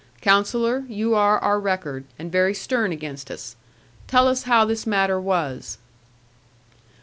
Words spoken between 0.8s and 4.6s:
you are our record, and very stern against us; tell us